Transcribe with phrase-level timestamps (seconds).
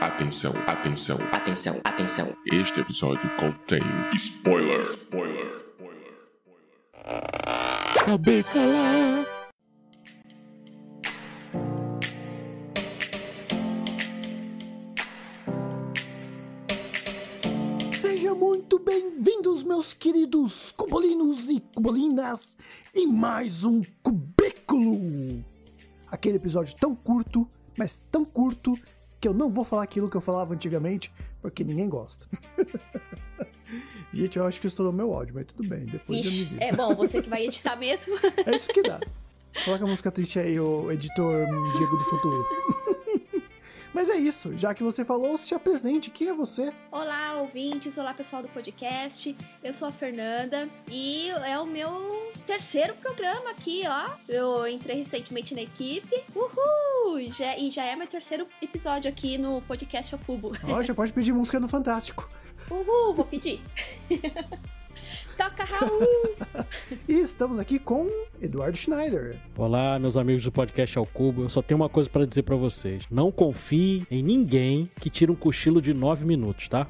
[0.00, 2.36] Atenção, atenção, Atenção, atenção.
[2.52, 3.80] este episódio contém
[4.14, 4.82] spoiler.
[4.82, 6.14] Spoiler, spoiler, spoiler.
[8.00, 9.26] Acabei calar.
[17.92, 22.58] Sejam muito bem-vindos, meus queridos cubolinos e cubolinas,
[22.94, 25.44] em mais um Cubículo!
[26.10, 27.46] Aquele episódio tão curto,
[27.76, 28.74] mas tão curto,
[29.20, 31.10] que eu não vou falar aquilo que eu falava antigamente,
[31.42, 32.26] porque ninguém gosta.
[34.12, 36.62] Gente, eu acho que estourou meu áudio, mas tudo bem, depois eu me Ixi, vi.
[36.62, 38.14] é bom, você que vai editar mesmo.
[38.46, 39.00] É isso que dá.
[39.64, 42.46] Coloca a música triste aí, o editor Diego do Futuro.
[43.92, 46.72] Mas é isso, já que você falou, se apresente, quem é você?
[46.92, 49.34] Olá, ouvintes, olá pessoal do podcast.
[49.64, 54.10] Eu sou a Fernanda e é o meu terceiro programa aqui, ó.
[54.28, 56.14] Eu entrei recentemente na equipe.
[56.34, 56.87] Uhul!
[57.16, 60.52] E já, e já é meu terceiro episódio aqui no podcast ao Cubo.
[60.64, 62.28] Ó, já pode pedir música no Fantástico.
[62.70, 63.60] Uhul, vou pedir.
[65.36, 66.36] Toca Raul!
[67.08, 68.08] E estamos aqui com
[68.42, 69.36] Eduardo Schneider.
[69.56, 71.42] Olá, meus amigos do podcast ao Cubo.
[71.42, 73.04] Eu só tenho uma coisa pra dizer pra vocês.
[73.10, 76.86] Não confie em ninguém que tira um cochilo de 9 minutos, tá?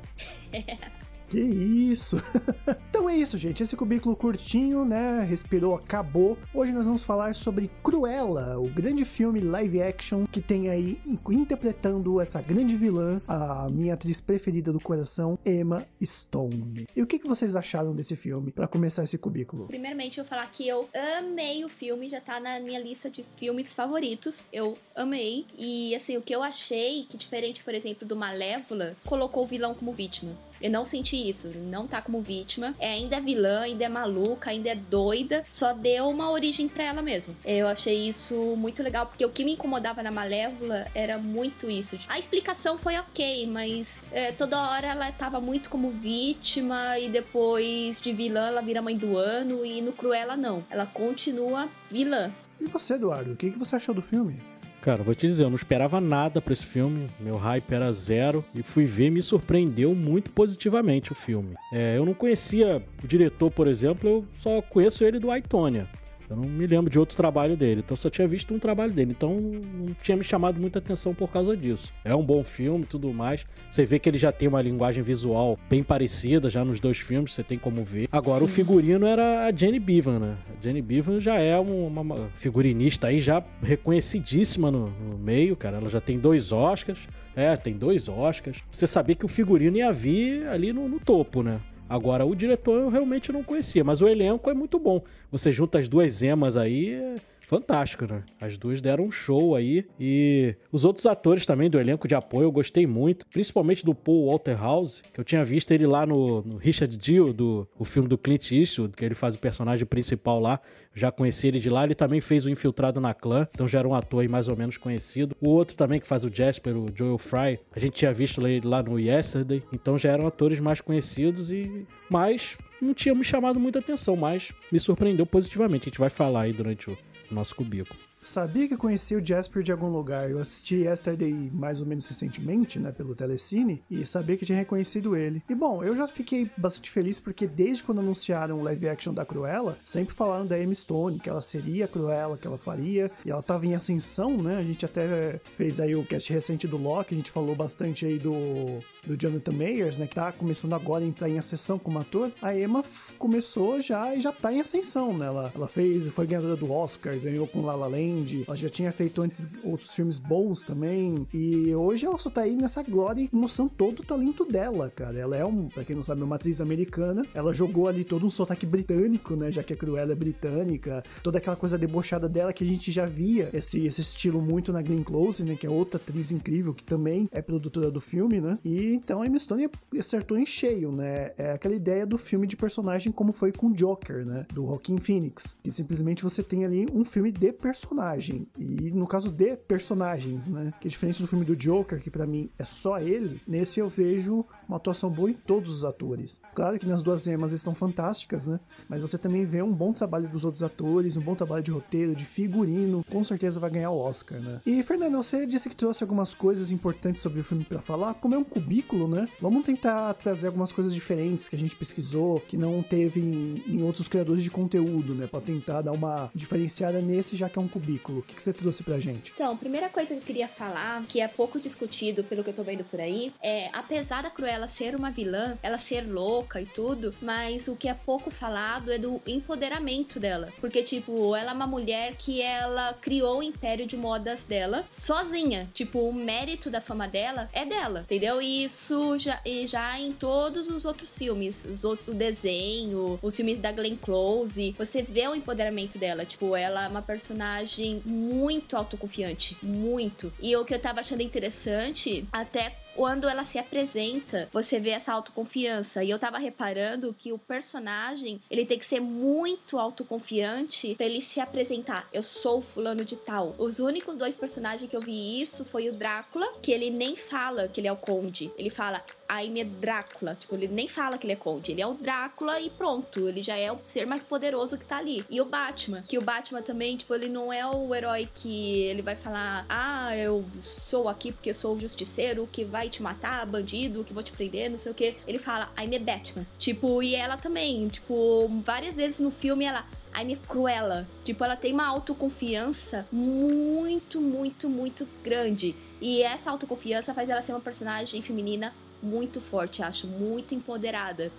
[1.29, 2.17] Que isso!
[2.89, 3.63] então é isso, gente.
[3.63, 5.23] Esse cubículo curtinho, né?
[5.29, 6.39] Respirou, acabou.
[6.55, 11.19] Hoje nós vamos falar sobre Cruella, o grande filme live action que tem aí in-
[11.35, 16.87] interpretando essa grande vilã, a minha atriz preferida do coração, Emma Stone.
[16.97, 19.67] E o que, que vocês acharam desse filme para começar esse cubículo?
[19.67, 23.23] Primeiramente, eu vou falar que eu amei o filme, já tá na minha lista de
[23.37, 24.47] filmes favoritos.
[24.51, 25.45] Eu amei.
[25.59, 29.75] E assim, o que eu achei que diferente, por exemplo, do Malévola, colocou o vilão
[29.75, 30.33] como vítima.
[30.61, 32.75] Eu não senti isso, não tá como vítima.
[32.79, 35.43] É ainda é vilã, ainda é maluca, ainda é doida.
[35.47, 37.35] Só deu uma origem pra ela mesmo.
[37.45, 41.99] Eu achei isso muito legal, porque o que me incomodava na Malévola era muito isso.
[42.09, 48.01] A explicação foi ok, mas é, toda hora ela tava muito como vítima e depois
[48.01, 50.65] de vilã ela vira mãe do ano e no Cruella não.
[50.71, 52.33] Ela continua vilã.
[52.61, 54.41] E você, Eduardo, o que, que você achou do filme?
[54.89, 57.09] Cara, vou te dizer, eu não esperava nada pra esse filme.
[57.21, 58.43] Meu hype era zero.
[58.55, 61.57] E fui ver me surpreendeu muito positivamente o filme.
[61.71, 65.87] É, eu não conhecia o diretor, por exemplo, eu só conheço ele do Aitonia.
[66.31, 69.13] Eu não me lembro de outro trabalho dele, então só tinha visto um trabalho dele,
[69.13, 71.93] então não tinha me chamado muita atenção por causa disso.
[72.05, 73.45] É um bom filme e tudo mais.
[73.71, 77.33] Você vê que ele já tem uma linguagem visual bem parecida já nos dois filmes,
[77.33, 78.09] você tem como ver.
[78.13, 80.37] Agora, o figurino era a Jenny Bevan, né?
[80.59, 85.57] A Jenny Bevan já é um- uma, uma figurinista aí já reconhecidíssima no, no meio,
[85.57, 85.79] cara.
[85.79, 86.99] Ela já tem dois Oscars.
[87.35, 88.59] É, tem dois Oscars.
[88.73, 91.61] Você sabia que o figurino ia vir ali no, no topo, né?
[91.89, 95.03] Agora, o diretor eu realmente não conhecia, mas o elenco é muito bom.
[95.31, 97.17] Você junta as duas emas aí, é
[97.49, 98.23] fantástico, né?
[98.39, 99.87] As duas deram um show aí.
[99.99, 104.31] E os outros atores também do elenco de apoio eu gostei muito, principalmente do Paul
[104.31, 108.07] Walter House, que eu tinha visto ele lá no, no Richard Dill, do o filme
[108.07, 110.61] do Clint Eastwood, que ele faz o personagem principal lá.
[110.95, 113.89] Já conheci ele de lá, ele também fez o Infiltrado na Clã, então já era
[113.89, 115.35] um ator aí mais ou menos conhecido.
[115.41, 118.67] O outro também que faz o Jasper, o Joel Fry, a gente tinha visto ele
[118.67, 123.61] lá no Yesterday, então já eram atores mais conhecidos e mas não tinha me chamado
[123.61, 125.85] muita atenção, mas me surpreendeu positivamente.
[125.85, 126.97] A gente vai falar aí durante o
[127.31, 127.99] nosso cubículo.
[128.21, 130.31] Sabia que eu conhecia o Jasper de algum lugar.
[130.31, 135.17] Eu assisti Yesterday mais ou menos recentemente, né, pelo Telecine, e sabia que tinha reconhecido
[135.17, 135.43] ele.
[135.49, 139.25] E bom, eu já fiquei bastante feliz porque desde quando anunciaram o live action da
[139.25, 143.31] Cruella, sempre falaram da Emma Stone, que ela seria a Cruella, que ela faria, e
[143.31, 144.57] ela tava em ascensão, né?
[144.59, 148.19] A gente até fez aí o cast recente do Loki, a gente falou bastante aí
[148.19, 152.31] do, do Jonathan Mayers, né, que tá começando agora a entrar em ascensão como ator.
[152.43, 152.85] A Emma
[153.19, 155.27] começou já e já tá em ascensão, né?
[155.27, 158.93] Ela, ela fez, foi ganhadora do Oscar, ganhou com La La Land, ela já tinha
[158.93, 163.29] feito antes outros filmes bons também, e hoje ela só tá aí nessa glória e
[163.33, 165.19] mostrando todo o talento dela, cara.
[165.19, 168.31] Ela é um, pra quem não sabe, uma atriz americana, ela jogou ali todo um
[168.31, 172.65] sotaque britânico, né, já que a Cruella é britânica, toda aquela coisa debochada dela que
[172.65, 175.99] a gente já via esse, esse estilo muito na Glenn Close, né, que é outra
[175.99, 179.69] atriz incrível que também é produtora do filme, né, e então a Emma Stone
[179.99, 184.25] acertou em cheio, né, é aquela ideia do filme de personagem como foi com Joker,
[184.25, 189.07] né, do Joaquin Phoenix, que simplesmente você tem ali um filme de personagem, e no
[189.07, 192.65] caso de personagens, né, que é diferente do filme do Joker, que pra mim é
[192.65, 196.41] só ele, nesse eu vejo uma atuação boa em todos os atores.
[196.55, 200.29] Claro que nas duas emas estão fantásticas, né, mas você também vê um bom trabalho
[200.29, 203.99] dos outros atores, um bom trabalho de roteiro, de figurino, com certeza vai ganhar o
[203.99, 204.61] Oscar, né.
[204.67, 208.35] E Fernando, você disse que trouxe algumas coisas importantes sobre o filme pra falar, como
[208.35, 208.45] é um
[208.89, 213.21] cubículo, né, vamos tentar trazer algumas coisas diferentes que a gente pesquisou, que não teve
[213.21, 217.59] em, em outros criadores de conteúdo, né, pra tentar dar uma diferenciada nesse, já que
[217.59, 218.21] é um cubículo.
[218.21, 219.33] O que, que você trouxe pra gente?
[219.35, 222.63] Então, primeira coisa que eu queria falar, que é pouco discutido pelo que eu tô
[222.63, 227.15] vendo por aí, é apesar da Cruella ser uma vilã, ela ser louca e tudo,
[227.21, 230.49] mas o que é pouco falado é do empoderamento dela.
[230.61, 235.69] Porque, tipo, ela é uma mulher que ela criou o império de modas dela sozinha.
[235.75, 238.41] Tipo, o mérito da fama dela é dela, entendeu?
[238.41, 243.59] E isso já, e já em todos os outros filmes, os outros desenho, os filmes
[243.59, 246.25] da Glenn Close, você vê o empoderamento dela.
[246.25, 250.33] Tipo, ela é uma personagem muito autoconfiante, muito.
[250.41, 255.13] E o que eu tava achando interessante, até quando ela se apresenta, você vê essa
[255.13, 256.03] autoconfiança.
[256.03, 261.21] E eu tava reparando que o personagem, ele tem que ser muito autoconfiante para ele
[261.21, 262.09] se apresentar.
[262.13, 263.55] Eu sou fulano de tal.
[263.57, 267.69] Os únicos dois personagens que eu vi isso foi o Drácula, que ele nem fala
[267.69, 268.51] que ele é o conde.
[268.59, 269.01] Ele fala
[269.31, 270.35] I'm Drácula.
[270.35, 271.73] Tipo, ele nem fala que ele é conde.
[271.73, 273.29] Ele é o Drácula e pronto.
[273.29, 275.25] Ele já é o ser mais poderoso que tá ali.
[275.29, 279.03] E o Batman, que o Batman também, tipo, ele não é o herói que ele
[279.03, 283.45] vai falar: Ah, eu sou aqui porque eu sou o justiceiro que vai te matar,
[283.47, 285.17] bandido, que vou te prender, não sei o que.
[285.27, 286.47] Ele fala, I'm a Batman.
[286.59, 289.85] Tipo, e ela também, tipo, várias vezes no filme ela.
[290.17, 291.07] I'm Cruella.
[291.23, 295.77] Tipo, ela tem uma autoconfiança muito, muito, muito grande.
[296.01, 301.31] E essa autoconfiança faz ela ser uma personagem feminina muito forte, acho, muito empoderada.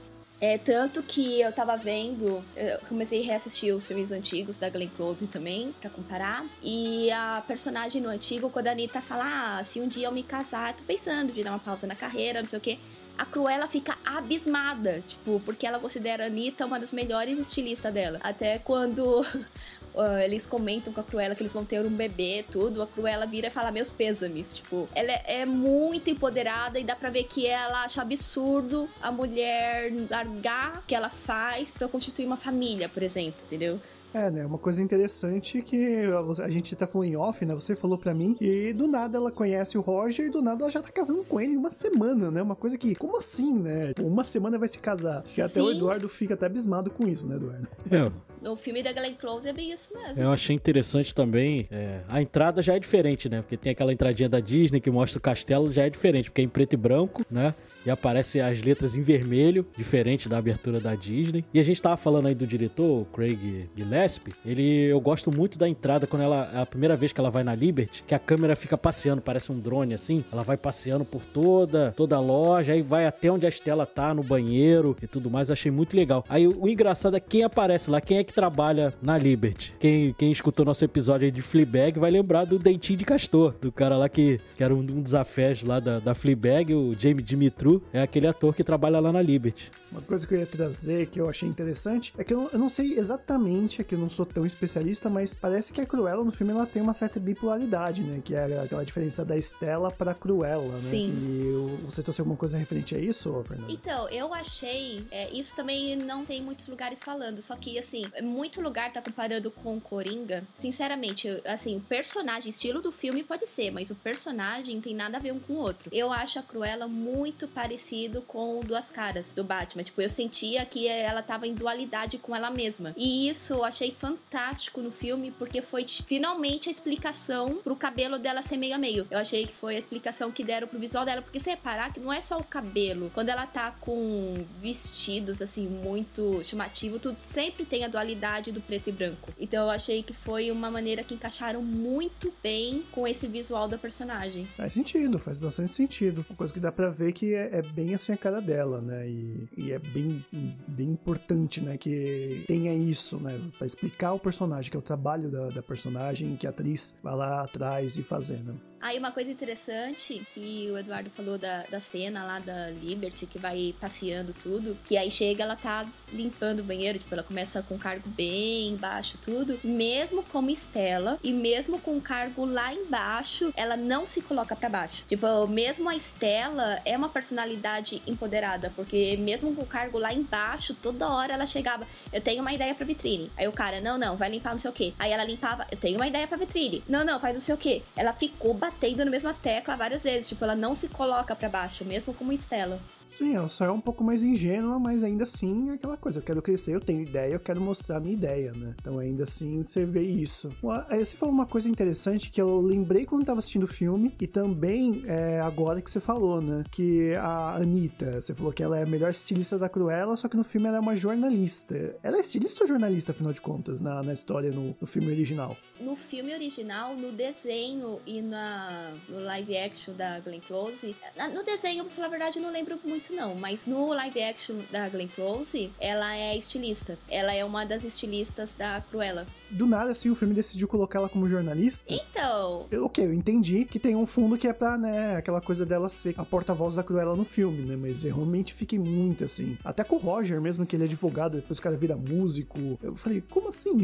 [0.42, 4.90] É tanto que eu tava vendo, eu comecei a reassistir os filmes antigos da Glenn
[4.96, 6.46] Close também, para comparar.
[6.62, 10.24] E a personagem no antigo, quando a Anitta fala, ah, se um dia eu me
[10.24, 12.80] casar, tô pensando de dar uma pausa na carreira, não sei o quê
[13.20, 18.18] a Cruella fica abismada, tipo, porque ela considera a Anitta uma das melhores estilistas dela.
[18.24, 19.26] Até quando
[20.24, 23.48] eles comentam com a Cruella que eles vão ter um bebê, tudo, a Cruella vira
[23.48, 27.46] e fala meus pêsames, tipo, ela é, é muito empoderada e dá pra ver que
[27.46, 33.04] ela acha absurdo a mulher largar o que ela faz para constituir uma família, por
[33.04, 33.82] exemplo, entendeu?
[34.14, 34.46] É, né?
[34.46, 36.04] Uma coisa interessante que
[36.44, 37.54] a gente tá falando em off, né?
[37.54, 40.72] Você falou pra mim e do nada ela conhece o Roger e do nada ela
[40.72, 42.42] já tá casando com ele em uma semana, né?
[42.42, 43.94] Uma coisa que, como assim, né?
[44.00, 45.22] Uma semana vai se casar.
[45.24, 45.68] Acho que até Sim.
[45.68, 47.68] o Eduardo fica até abismado com isso, né, Eduardo?
[47.92, 48.12] É.
[48.42, 50.22] No filme da Glenn Close é bem isso mesmo.
[50.22, 51.68] Eu achei interessante também.
[51.72, 53.42] É, a entrada já é diferente, né?
[53.42, 56.44] Porque tem aquela entradinha da Disney que mostra o castelo, já é diferente, porque é
[56.46, 57.54] em preto e branco, né?
[57.86, 61.46] e aparece as letras em vermelho, diferente da abertura da Disney.
[61.54, 65.58] E a gente tava falando aí do diretor, o Craig Gillespie, ele eu gosto muito
[65.58, 68.56] da entrada quando ela a primeira vez que ela vai na Liberty, que a câmera
[68.56, 72.82] fica passeando, parece um drone assim, ela vai passeando por toda toda a loja, aí
[72.82, 76.24] vai até onde a Estela tá no banheiro e tudo mais, achei muito legal.
[76.30, 79.74] Aí o, o engraçado é quem aparece lá, quem é que trabalha na Liberty.
[79.80, 83.72] Quem quem escutou nosso episódio aí de Fleabag vai lembrar do Dentinho de Castor, do
[83.72, 87.24] cara lá que, que era um, um dos afés lá da, da Fleabag, o Jamie
[87.24, 89.72] Dimitru é aquele ator que trabalha lá na Liberty.
[89.92, 92.70] Uma coisa que eu ia trazer que eu achei interessante é que eu, eu não
[92.70, 96.32] sei exatamente, é que eu não sou tão especialista, mas parece que a Cruella no
[96.32, 98.22] filme ela tem uma certa bipolaridade, né?
[98.24, 100.90] Que é aquela diferença da Estela pra Cruella, né?
[100.90, 101.10] Sim.
[101.10, 103.72] E você trouxe alguma coisa referente a isso, Fernando?
[103.72, 105.04] Então, eu achei.
[105.10, 109.52] É, isso também não tem muitos lugares falando, só que, assim, muito lugar tá comparando
[109.52, 110.44] com Coringa.
[110.58, 115.20] Sinceramente, assim, o personagem, estilo do filme pode ser, mas o personagem tem nada a
[115.20, 115.90] ver um com o outro.
[115.94, 119.84] Eu acho a Cruella muito parecido com o Duas Caras, do Batman.
[119.84, 122.94] Tipo, eu sentia que ela tava em dualidade com ela mesma.
[122.98, 128.42] E isso eu achei fantástico no filme, porque foi finalmente a explicação pro cabelo dela
[128.42, 129.08] ser meio a meio.
[129.10, 132.00] Eu achei que foi a explicação que deram pro visual dela, porque você reparar que
[132.00, 133.12] não é só o cabelo.
[133.14, 138.90] Quando ela tá com vestidos, assim, muito chamativo, tudo sempre tem a dualidade do preto
[138.90, 139.34] e branco.
[139.40, 143.78] Então eu achei que foi uma maneira que encaixaram muito bem com esse visual da
[143.78, 144.46] personagem.
[144.56, 146.26] Faz sentido, faz bastante sentido.
[146.30, 149.08] Uma coisa que dá pra ver que é é, bem assim a cara dela, né?
[149.08, 150.24] E, e, é bem,
[150.68, 151.78] bem importante, né?
[151.78, 153.40] Que tenha isso, né?
[153.58, 157.16] Pra explicar o personagem, que é o trabalho da, da personagem que a atriz vai
[157.16, 158.56] lá atrás e fazer, né?
[158.82, 163.38] Aí uma coisa interessante que o Eduardo falou da, da cena lá da Liberty, que
[163.38, 167.78] vai passeando tudo, que aí chega, ela tá limpando o banheiro, tipo, ela começa com
[167.78, 169.60] cargo bem embaixo, tudo.
[169.64, 175.04] Mesmo como Estela, e mesmo com cargo lá embaixo, ela não se coloca para baixo.
[175.08, 180.74] Tipo, mesmo a Estela é uma personalidade empoderada, porque mesmo com o cargo lá embaixo,
[180.74, 183.32] toda hora ela chegava, eu tenho uma ideia pra vitrine.
[183.38, 184.94] Aí o cara, não, não, vai limpar não sei o que.
[184.98, 186.84] Aí ela limpava, eu tenho uma ideia pra vitrine.
[186.88, 187.84] Não, não, faz não sei o que.
[187.96, 190.30] Ela ficou batendo na mesma tecla várias vezes.
[190.30, 192.80] Tipo, ela não se coloca para baixo, mesmo como Estela.
[193.10, 196.20] Sim, ela só é um pouco mais ingênua, mas ainda assim é aquela coisa.
[196.20, 198.76] Eu quero crescer, eu tenho ideia, eu quero mostrar a minha ideia, né?
[198.80, 200.56] Então ainda assim você vê isso.
[200.88, 204.28] Aí você falou uma coisa interessante que eu lembrei quando tava assistindo o filme e
[204.28, 206.64] também é, agora que você falou, né?
[206.70, 210.38] Que a Anitta, você falou que ela é a melhor estilista da Cruella, só que
[210.38, 211.96] no filme ela é uma jornalista.
[212.04, 215.58] Ela é estilista ou jornalista, afinal de contas, na, na história, no, no filme original?
[215.80, 220.96] No filme original, no desenho e na, no live action da Glenn Close,
[221.34, 224.22] no desenho, pra falar a verdade, eu não lembro muito muito não, mas no live
[224.22, 227.00] action da Glenn Close, ela é estilista.
[227.08, 229.26] Ela é uma das estilistas da Cruella.
[229.50, 231.92] Do nada, assim, o filme decidiu colocar ela como jornalista?
[231.92, 232.68] Então...
[232.70, 235.88] Eu, ok, eu entendi que tem um fundo que é pra, né, aquela coisa dela
[235.88, 239.84] ser a porta-voz da Cruella no filme, né, mas eu realmente fiquei muito, assim, até
[239.84, 243.24] com o Roger mesmo, que ele é advogado, depois o cara vira músico, eu falei,
[243.30, 243.78] como assim?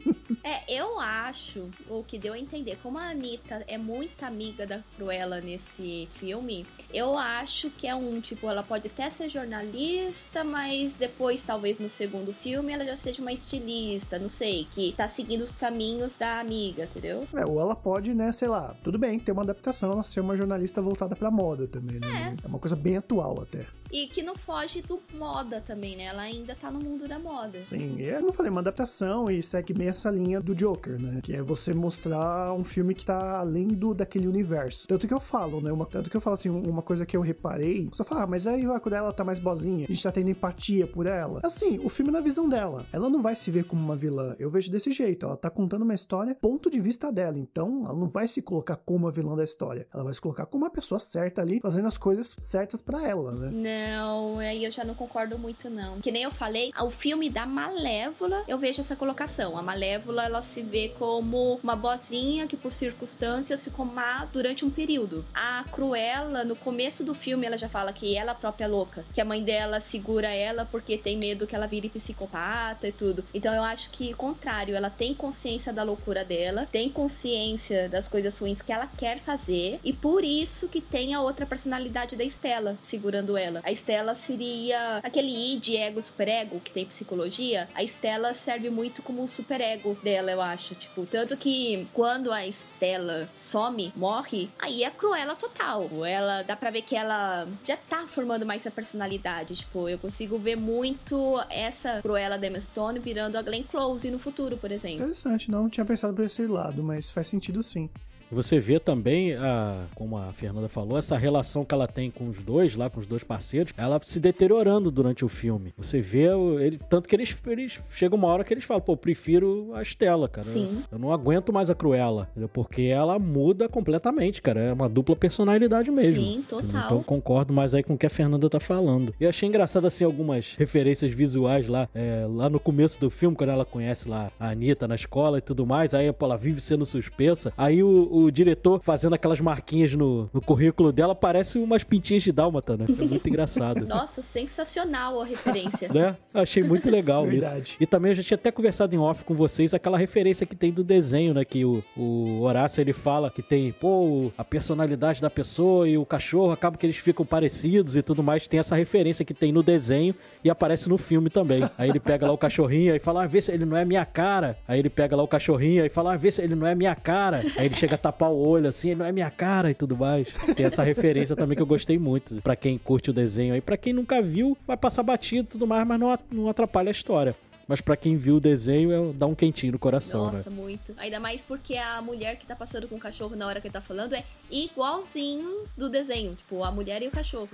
[0.42, 4.82] é, eu acho, o que deu a entender, como a Anitta é muito amiga da
[4.96, 10.44] Cruella nesse filme, eu acho que é um, tipo, ela ela pode até ser jornalista,
[10.44, 15.08] mas depois, talvez no segundo filme, ela já seja uma estilista, não sei, que tá
[15.08, 17.26] seguindo os caminhos da amiga, entendeu?
[17.34, 20.36] É, ou ela pode, né, sei lá, tudo bem, ter uma adaptação, ela ser uma
[20.36, 22.36] jornalista voltada pra moda também, né?
[22.40, 26.04] É, é uma coisa bem atual até e que não foge do moda também, né?
[26.04, 27.62] Ela ainda tá no mundo da moda.
[27.62, 31.20] Sim, e eu não falei, uma adaptação e segue bem essa linha do Joker, né?
[31.22, 34.88] Que é você mostrar um filme que tá além do daquele universo.
[34.88, 35.70] Tanto que eu falo, né?
[35.70, 38.41] Uma, tanto que eu falo assim, uma coisa que eu reparei, só falar, ah, mas
[38.46, 41.40] aí quando ela tá mais boazinha, a gente tá tendo empatia por ela.
[41.42, 42.86] Assim, o filme na visão dela.
[42.92, 44.34] Ela não vai se ver como uma vilã.
[44.38, 45.26] Eu vejo desse jeito.
[45.26, 47.38] Ela tá contando uma história, ponto de vista dela.
[47.38, 49.86] Então, ela não vai se colocar como a vilã da história.
[49.92, 53.32] Ela vai se colocar como uma pessoa certa ali, fazendo as coisas certas para ela,
[53.32, 53.50] né?
[53.50, 56.00] Não aí eu já não concordo muito, não.
[56.00, 59.56] Que nem eu falei, o filme da Malévola, eu vejo essa colocação.
[59.56, 64.70] A Malévola, ela se vê como uma boazinha que, por circunstâncias, ficou má durante um
[64.70, 65.24] período.
[65.34, 69.04] A Cruella, no começo do filme, ela já fala que ela própria é louca.
[69.14, 73.24] Que a mãe dela segura ela porque tem medo que ela vire psicopata e tudo.
[73.34, 78.38] Então eu acho que, contrário, ela tem consciência da loucura dela, tem consciência das coisas
[78.38, 82.76] ruins que ela quer fazer, e por isso que tem a outra personalidade da Estela
[82.82, 83.60] segurando ela.
[83.64, 87.68] A Estela seria aquele id, ego, superego que tem psicologia.
[87.74, 90.74] A Estela serve muito como um superego dela, eu acho.
[90.74, 96.04] Tipo, tanto que quando a Estela some, morre, aí é cruela total.
[96.04, 99.56] Ela dá pra ver que ela já tá formando mais essa personalidade.
[99.56, 104.70] Tipo, eu consigo ver muito essa Cruella Demstone virando a Glenn Close no futuro, por
[104.70, 105.02] exemplo.
[105.02, 107.90] Interessante, não tinha pensado por esse lado, mas faz sentido sim.
[108.32, 112.42] Você vê também, a, como a Fernanda falou, essa relação que ela tem com os
[112.42, 115.74] dois, lá com os dois parceiros, ela se deteriorando durante o filme.
[115.76, 119.70] Você vê, ele, tanto que eles, eles chega uma hora que eles falam, pô, prefiro
[119.74, 120.48] a Estela, cara.
[120.48, 120.82] Sim.
[120.90, 124.60] Eu não aguento mais a Cruella, porque ela muda completamente, cara.
[124.62, 126.16] É uma dupla personalidade mesmo.
[126.16, 126.86] Sim, total.
[126.86, 129.14] Então concordo mais aí com o que a Fernanda tá falando.
[129.20, 133.50] E achei engraçado, assim, algumas referências visuais lá, é, lá no começo do filme, quando
[133.50, 136.86] ela conhece lá a Anitta na escola e tudo mais, aí pô, ela vive sendo
[136.86, 137.52] suspensa.
[137.56, 142.22] Aí o, o o diretor fazendo aquelas marquinhas no, no currículo dela, parece umas pintinhas
[142.22, 142.86] de dálmata, né?
[142.88, 143.86] É muito engraçado.
[143.88, 145.88] Nossa, sensacional a referência.
[145.92, 146.16] né?
[146.32, 147.70] Achei muito legal Verdade.
[147.70, 147.76] isso.
[147.80, 150.72] E também eu já tinha até conversado em off com vocês aquela referência que tem
[150.72, 151.44] do desenho, né?
[151.44, 156.06] Que o, o Horácio ele fala que tem, pô, a personalidade da pessoa e o
[156.06, 158.46] cachorro, acaba que eles ficam parecidos e tudo mais.
[158.46, 161.62] Tem essa referência que tem no desenho e aparece no filme também.
[161.78, 164.04] Aí ele pega lá o cachorrinho e fala, ah, vê se ele não é minha
[164.04, 164.56] cara.
[164.66, 166.94] Aí ele pega lá o cachorrinho e fala, ah, vê se ele não é minha
[166.94, 167.42] cara.
[167.56, 170.28] Aí ele chega a tapar o olho assim, não é minha cara e tudo mais.
[170.54, 172.40] Tem essa referência também que eu gostei muito.
[172.42, 175.66] para quem curte o desenho aí, para quem nunca viu, vai passar batido e tudo
[175.66, 177.34] mais, mas não, atrapalha a história.
[177.66, 180.56] Mas para quem viu o desenho, é, dá um quentinho no coração, Nossa, né?
[180.56, 180.94] muito.
[180.96, 183.72] Ainda mais porque a mulher que tá passando com o cachorro na hora que ele
[183.72, 186.34] tá falando é igualzinho do desenho.
[186.34, 187.48] Tipo, a mulher e o cachorro.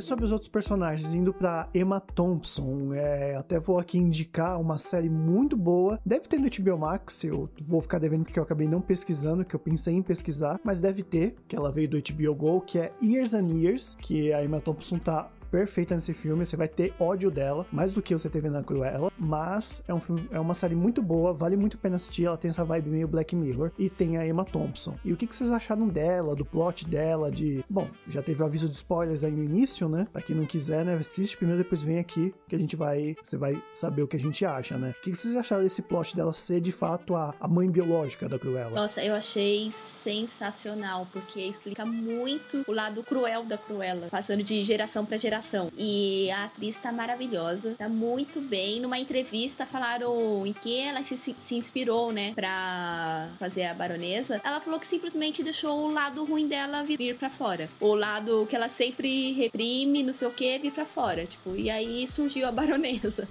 [0.00, 5.08] Sobre os outros personagens, indo para Emma Thompson, é, até vou aqui indicar uma série
[5.08, 5.98] muito boa.
[6.04, 9.54] Deve ter no HBO Max, eu vou ficar devendo porque eu acabei não pesquisando, que
[9.54, 12.92] eu pensei em pesquisar, mas deve ter, que ela veio do HBO Go, que é
[13.02, 17.30] Years and Years, que a Emma Thompson tá perfeita nesse filme, você vai ter ódio
[17.30, 20.74] dela, mais do que você teve na Cruella, mas é, um filme, é uma série
[20.74, 23.90] muito boa, vale muito a pena assistir, ela tem essa vibe meio Black Mirror, e
[23.90, 24.96] tem a Emma Thompson.
[25.04, 27.64] E o que, que vocês acharam dela, do plot dela, de...
[27.68, 30.06] Bom, já teve o aviso de spoilers aí no início, né?
[30.12, 33.16] Pra quem não quiser, né, assiste primeiro, depois vem aqui, que a gente vai...
[33.22, 34.94] Você vai saber o que a gente acha, né?
[34.98, 38.28] O que, que vocês acharam desse plot dela ser, de fato, a, a mãe biológica
[38.28, 38.70] da Cruella?
[38.70, 45.04] Nossa, eu achei sensacional, porque explica muito o lado cruel da Cruella, passando de geração
[45.04, 45.72] para geração inspiração.
[45.76, 48.80] E a atriz tá maravilhosa, tá muito bem.
[48.80, 54.40] Numa entrevista falaram em que ela se, se inspirou, né, pra fazer a baronesa.
[54.44, 57.68] Ela falou que simplesmente deixou o lado ruim dela vir para fora.
[57.80, 61.26] O lado que ela sempre reprime, não sei o que, vir para fora.
[61.26, 63.26] Tipo, e aí surgiu a baronesa.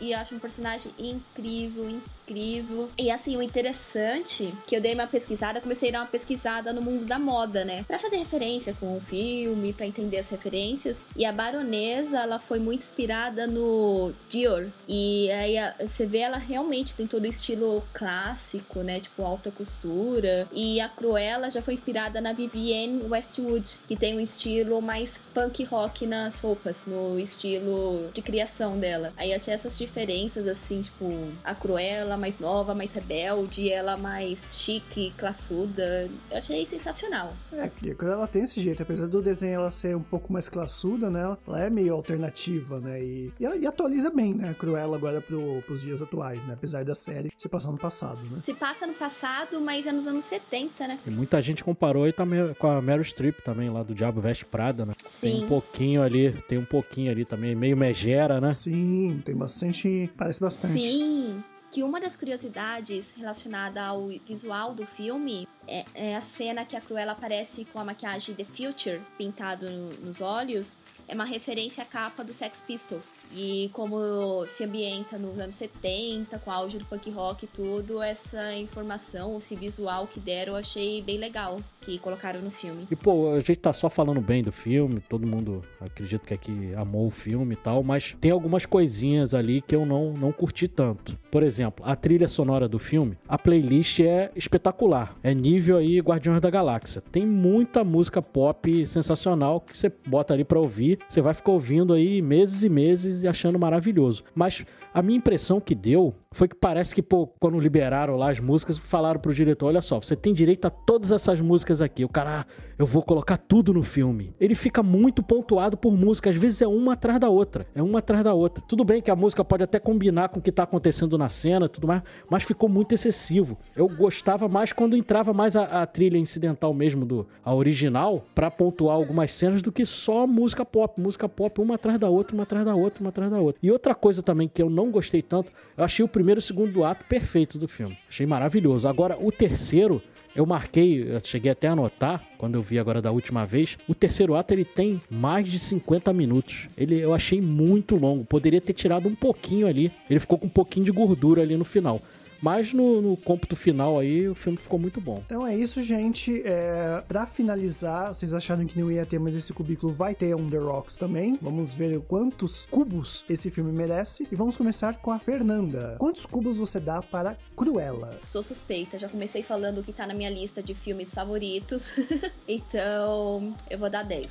[0.00, 2.90] E eu acho um personagem incrível, incrível.
[2.98, 6.82] E assim, o interessante que eu dei uma pesquisada, comecei a dar uma pesquisada no
[6.82, 7.84] mundo da moda, né?
[7.86, 11.06] Pra fazer referência com o filme, para entender as referências.
[11.16, 14.68] E a baronesa, ela foi muito inspirada no Dior.
[14.88, 19.00] E aí você vê ela realmente tem todo o estilo clássico, né?
[19.00, 20.48] Tipo alta costura.
[20.52, 25.62] E a Cruella já foi inspirada na Vivienne Westwood, que tem um estilo mais punk
[25.64, 29.12] rock nas roupas, no estilo de criação dela.
[29.16, 31.06] Aí achei essas diferenças, assim, tipo,
[31.44, 36.08] a Cruella mais nova, mais rebelde, ela mais chique, classuda.
[36.30, 37.32] Eu achei sensacional.
[37.52, 41.10] É, a Cruella tem esse jeito, apesar do desenho ela ser um pouco mais classuda,
[41.10, 41.36] né?
[41.46, 43.02] Ela é meio alternativa, né?
[43.02, 44.50] E, e, e atualiza bem, né?
[44.50, 46.54] A Cruella agora pro, pros dias atuais, né?
[46.54, 48.40] Apesar da série se passar no passado, né?
[48.42, 50.98] Se passa no passado, mas é nos anos 70, né?
[51.06, 54.44] E muita gente comparou aí também com a Meryl Streep também, lá do Diabo Veste
[54.44, 54.92] Prada, né?
[55.06, 55.30] Sim.
[55.30, 58.52] Tem um pouquinho ali, tem um pouquinho ali também, meio megera, né?
[58.52, 60.10] Sim, tem bastante bastante.
[60.16, 60.72] Parece bastante.
[60.74, 61.44] Sim.
[61.70, 66.80] Que uma das curiosidades relacionada ao visual do filme é, é, a cena que a
[66.80, 71.86] Cruella aparece com a maquiagem The Future pintado no, nos olhos é uma referência à
[71.86, 73.10] capa do Sex Pistols.
[73.32, 78.54] E como se ambienta nos anos 70, com o do punk rock e tudo, essa
[78.54, 82.86] informação, esse visual que deram, eu achei bem legal que colocaram no filme.
[82.90, 86.74] E pô, a gente tá só falando bem do filme, todo mundo acredito que aqui
[86.74, 90.66] amou o filme e tal, mas tem algumas coisinhas ali que eu não, não curti
[90.66, 91.16] tanto.
[91.30, 95.16] Por exemplo, a trilha sonora do filme, a playlist é espetacular.
[95.22, 97.00] É nível nível aí Guardiões da Galáxia.
[97.00, 101.94] Tem muita música pop sensacional que você bota ali para ouvir, você vai ficar ouvindo
[101.94, 104.22] aí meses e meses e achando maravilhoso.
[104.34, 108.40] Mas a minha impressão que deu foi que parece que, pô, quando liberaram lá as
[108.40, 112.04] músicas, falaram pro diretor: olha só, você tem direito a todas essas músicas aqui.
[112.04, 112.46] O cara, ah,
[112.78, 114.34] eu vou colocar tudo no filme.
[114.38, 117.66] Ele fica muito pontuado por música, às vezes é uma atrás da outra.
[117.74, 118.62] É uma atrás da outra.
[118.68, 121.70] Tudo bem que a música pode até combinar com o que tá acontecendo na cena
[121.70, 123.56] tudo mais, mas ficou muito excessivo.
[123.74, 128.50] Eu gostava mais quando entrava mais a, a trilha incidental mesmo, do a original, para
[128.50, 131.00] pontuar algumas cenas do que só música pop.
[131.00, 133.58] Música pop, uma atrás da outra, uma atrás da outra, uma atrás da outra.
[133.62, 136.42] E outra coisa também que eu não gostei tanto, eu achei o primeiro e o
[136.42, 137.96] segundo ato perfeito do filme.
[138.08, 138.88] Achei maravilhoso.
[138.88, 140.02] Agora, o terceiro,
[140.34, 143.94] eu marquei, eu cheguei até a anotar, quando eu vi agora da última vez, o
[143.94, 146.68] terceiro ato ele tem mais de 50 minutos.
[146.76, 149.90] Ele eu achei muito longo, poderia ter tirado um pouquinho ali.
[150.10, 152.02] Ele ficou com um pouquinho de gordura ali no final.
[152.40, 155.22] Mas no, no cômputo final aí, o filme ficou muito bom.
[155.24, 156.42] Então é isso, gente.
[156.44, 160.48] É, pra finalizar, vocês acharam que não ia ter, mas esse cubículo vai ter On
[160.48, 161.38] The Rocks também.
[161.40, 164.26] Vamos ver quantos cubos esse filme merece.
[164.30, 165.96] E vamos começar com a Fernanda.
[165.98, 168.18] Quantos cubos você dá para Cruella?
[168.24, 171.92] Sou suspeita, já comecei falando que tá na minha lista de filmes favoritos.
[172.46, 174.26] então, eu vou dar 10.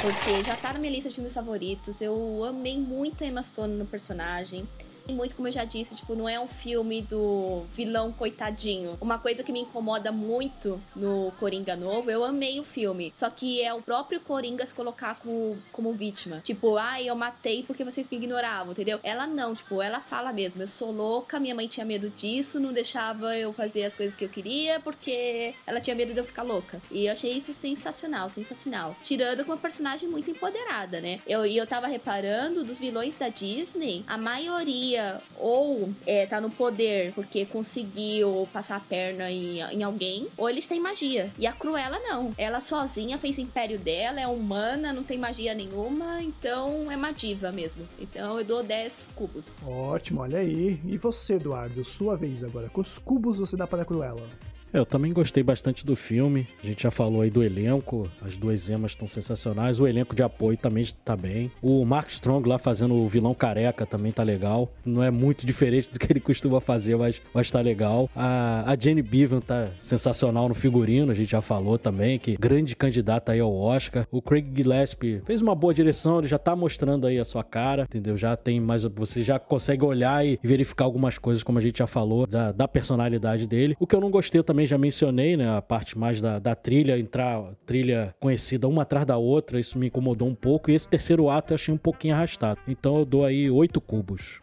[0.00, 2.00] Porque já tá na minha lista de filmes favoritos.
[2.00, 4.66] Eu amei muito a Emma Stone no personagem
[5.12, 8.96] muito, como eu já disse, tipo, não é um filme do vilão coitadinho.
[9.00, 13.12] Uma coisa que me incomoda muito no Coringa novo, eu amei o filme.
[13.14, 16.40] Só que é o próprio Coringa se colocar como, como vítima.
[16.44, 19.00] Tipo, ai, ah, eu matei porque vocês me ignoravam, entendeu?
[19.02, 22.72] Ela não, tipo, ela fala mesmo, eu sou louca, minha mãe tinha medo disso, não
[22.72, 26.42] deixava eu fazer as coisas que eu queria porque ela tinha medo de eu ficar
[26.42, 26.80] louca.
[26.90, 28.96] E eu achei isso sensacional, sensacional.
[29.04, 31.20] Tirando com uma personagem muito empoderada, né?
[31.26, 34.97] Eu, e eu tava reparando dos vilões da Disney, a maioria
[35.36, 40.66] ou é, tá no poder porque conseguiu passar a perna em, em alguém, ou eles
[40.66, 41.30] têm magia.
[41.38, 42.32] E a Cruella não.
[42.36, 47.50] Ela sozinha fez império dela, é humana, não tem magia nenhuma, então é uma diva
[47.52, 47.86] mesmo.
[47.98, 49.58] Então eu dou 10 cubos.
[49.66, 50.80] Ótimo, olha aí.
[50.84, 52.68] E você, Eduardo, sua vez agora.
[52.68, 54.26] Quantos cubos você dá para a Cruella?
[54.72, 56.46] Eu também gostei bastante do filme.
[56.62, 59.80] A gente já falou aí do elenco, as duas emas estão sensacionais.
[59.80, 61.50] O elenco de apoio também tá bem.
[61.62, 64.70] O Mark Strong lá fazendo o vilão careca também tá legal.
[64.84, 68.10] Não é muito diferente do que ele costuma fazer, mas, mas tá legal.
[68.14, 72.76] A, a Jenny Bevan tá sensacional no figurino, a gente já falou também, que grande
[72.76, 74.06] candidata aí ao Oscar.
[74.10, 77.84] O Craig Gillespie fez uma boa direção, ele já tá mostrando aí a sua cara,
[77.84, 78.16] entendeu?
[78.16, 78.84] Já tem mais.
[78.84, 82.68] Você já consegue olhar e verificar algumas coisas, como a gente já falou, da, da
[82.68, 83.76] personalidade dele.
[83.80, 85.56] O que eu não gostei também também já mencionei, né?
[85.56, 89.86] A parte mais da, da trilha, entrar trilha conhecida uma atrás da outra, isso me
[89.86, 90.68] incomodou um pouco.
[90.68, 92.58] E esse terceiro ato eu achei um pouquinho arrastado.
[92.66, 94.40] Então eu dou aí oito cubos.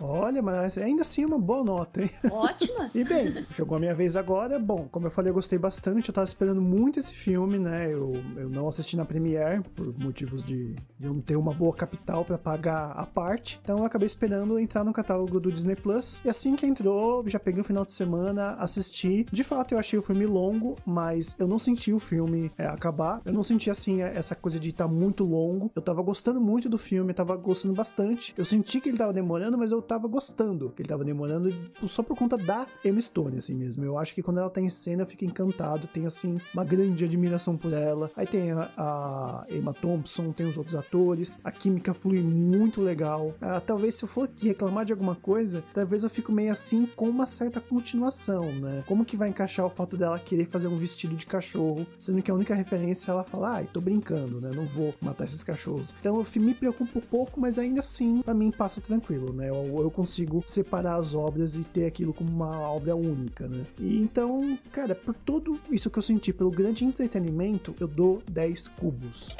[0.00, 2.10] Ó, Olha, mas ainda assim é uma boa nota, hein?
[2.30, 2.90] ótima.
[2.94, 4.58] E bem, chegou a minha vez agora.
[4.58, 6.08] Bom, como eu falei, eu gostei bastante.
[6.08, 7.92] Eu tava esperando muito esse filme, né?
[7.92, 11.74] Eu, eu não assisti na Premiere por motivos de, de eu não ter uma boa
[11.74, 13.60] capital pra pagar a parte.
[13.62, 16.20] Então eu acabei esperando entrar no catálogo do Disney Plus.
[16.24, 19.26] E assim que entrou, já peguei o final de semana, assisti.
[19.30, 23.20] De fato, eu achei o filme longo, mas eu não senti o filme é, acabar.
[23.24, 25.70] Eu não senti assim essa coisa de estar tá muito longo.
[25.74, 28.34] Eu tava gostando muito do filme, tava gostando bastante.
[28.36, 31.54] Eu senti que ele tava demorando, mas eu tava gostando que ele tava demorando
[31.86, 33.84] só por conta da Emma Stone, assim mesmo.
[33.84, 35.86] Eu acho que quando ela tá em cena, eu fico encantado.
[35.86, 38.10] Tem, assim, uma grande admiração por ela.
[38.16, 41.40] Aí tem a, a Emma Thompson, tem os outros atores.
[41.44, 43.34] A química flui muito legal.
[43.40, 47.08] Ah, talvez se eu for reclamar de alguma coisa, talvez eu fico meio assim com
[47.08, 48.84] uma certa continuação, né?
[48.86, 52.30] Como que vai encaixar o fato dela querer fazer um vestido de cachorro, sendo que
[52.30, 54.50] a única referência ela fala, ai, tô brincando, né?
[54.54, 55.94] Não vou matar esses cachorros.
[56.00, 59.45] Então eu me preocupo um pouco, mas ainda assim, pra mim passa tranquilo, né?
[59.48, 63.64] Eu, eu consigo separar as obras e ter aquilo como uma obra única, né?
[63.78, 68.68] E então, cara, por tudo isso que eu senti, pelo grande entretenimento, eu dou 10
[68.68, 69.36] cubos.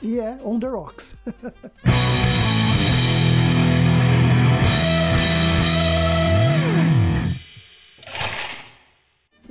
[0.00, 1.16] E é On The Rocks.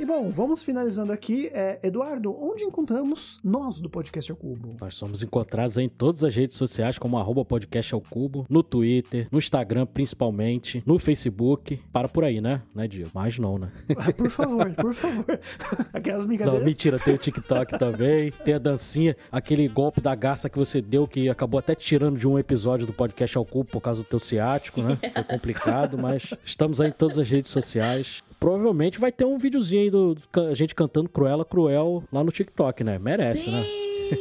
[0.02, 1.52] E bom, vamos finalizando aqui.
[1.54, 4.76] É, Eduardo, onde encontramos nós do Podcast ao Cubo?
[4.82, 9.28] Nós somos encontrados em todas as redes sociais, como arroba podcast ao cubo, no Twitter,
[9.32, 11.80] no Instagram principalmente, no Facebook.
[11.94, 12.64] Para por aí, né?
[12.74, 13.12] Né, Diego?
[13.14, 13.72] Mas não, né?
[13.96, 15.40] Ah, por favor, por favor.
[15.94, 16.60] Aquelas brincadeiras.
[16.60, 20.82] Não, mentira, tem o TikTok também, tem a dancinha, aquele golpe da garça que você
[20.82, 24.08] deu, que acabou até tirando de um episódio do podcast ao cubo por causa do
[24.08, 24.98] teu ciático, né?
[25.14, 28.24] Foi complicado, mas estamos aí em todas as redes sociais.
[28.42, 32.32] Provavelmente vai ter um videozinho aí do, do a gente cantando Cruella Cruel lá no
[32.32, 32.98] TikTok, né?
[32.98, 33.52] Merece, Sim.
[33.52, 33.64] né?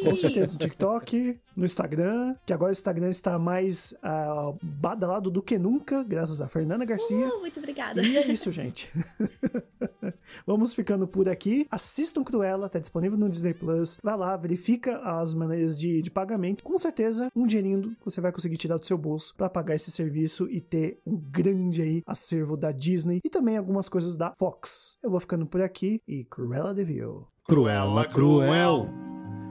[0.04, 5.42] Com certeza, no TikTok, no Instagram, que agora o Instagram está mais uh, badalado do
[5.42, 7.26] que nunca, graças a Fernanda Garcia.
[7.26, 8.02] Uh, muito obrigada.
[8.02, 8.92] E é isso, gente.
[10.46, 11.66] Vamos ficando por aqui.
[11.70, 13.98] Assistam Cruella, tá disponível no Disney Plus.
[14.02, 16.62] Vai lá, verifica as maneiras de, de pagamento.
[16.64, 20.48] Com certeza, um dinheirinho você vai conseguir tirar do seu bolso para pagar esse serviço
[20.50, 24.98] e ter um grande aí acervo da Disney e também algumas coisas da Fox.
[25.02, 27.26] Eu vou ficando por aqui e Cruella de Vil.
[27.46, 28.88] Cruella Cruel.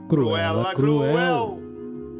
[0.08, 1.58] Cruella Cruel.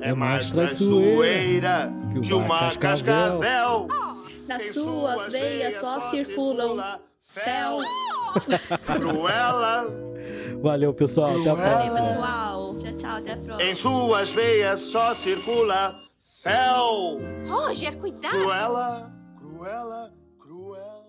[0.01, 3.87] É mais traiçoeira que uma cascavel.
[4.47, 7.01] Nas suas veias só circulam
[7.35, 7.81] fel.
[8.87, 9.87] Cruella,
[10.63, 11.31] Valeu, pessoal.
[11.41, 12.09] Até a Valeu, próxima.
[12.09, 12.77] pessoal.
[12.79, 13.17] Tchau, tchau.
[13.17, 13.71] Até a próxima.
[13.71, 15.93] em suas veias só circula
[16.43, 17.19] fel.
[17.49, 18.39] Roger, cuidado!
[18.39, 21.07] Cruella, cruela, cruel.